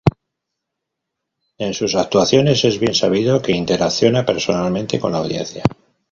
En 1.59 1.75
sus 1.75 1.93
actuaciones, 1.93 2.65
es 2.65 2.79
bien 2.79 2.95
sabido 2.95 3.39
que 3.39 3.51
interacciona 3.51 4.25
personalmente 4.25 4.99
con 4.99 5.11
la 5.11 5.19
audiencia. 5.19 5.61